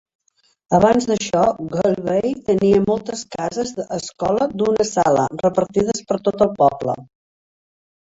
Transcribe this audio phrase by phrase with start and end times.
[0.77, 1.43] Abans d'això,
[1.73, 7.03] Galway tenia moltes cases escola d'una sala repartides per tot el poble.